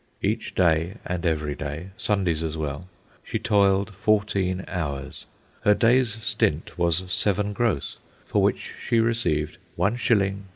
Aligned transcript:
Each 0.23 0.55
day 0.55 0.95
and 1.05 1.27
every 1.27 1.53
day, 1.53 1.89
Sundays 1.95 2.41
as 2.41 2.57
well, 2.57 2.89
she 3.23 3.37
toiled 3.37 3.93
fourteen 3.93 4.65
hours. 4.67 5.27
Her 5.63 5.75
day's 5.75 6.17
stint 6.23 6.75
was 6.75 7.03
seven 7.13 7.53
gross, 7.53 7.97
for 8.25 8.41
which 8.41 8.73
she 8.79 8.99
received 8.99 9.59
1s. 9.77 9.99
3. 10.03 10.33